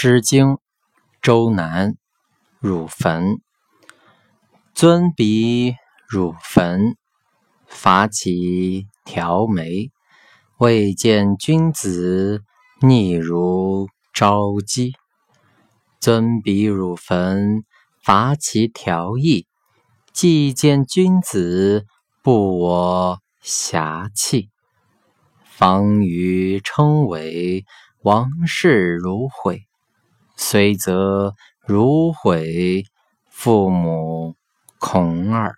[0.00, 0.46] 诗经·
[1.20, 1.90] 周南·
[2.60, 3.40] 汝坟。
[4.72, 5.74] 尊彼
[6.08, 6.96] 汝坟，
[7.66, 9.90] 伐其条眉。
[10.58, 12.44] 未见君子，
[12.80, 14.92] 逆如朝鸡。
[16.00, 17.64] 尊彼汝坟，
[18.00, 19.48] 伐其条翼。
[20.12, 21.86] 既见君子，
[22.22, 24.48] 不我遐弃。
[25.42, 27.64] 方于称为
[28.02, 29.64] 王室如悔。
[30.40, 31.34] 虽则
[31.66, 32.84] 如悔，
[33.28, 34.36] 父母
[34.78, 35.56] 孔耳。